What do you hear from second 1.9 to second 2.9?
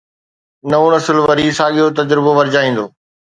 تجربو ورجائيندو.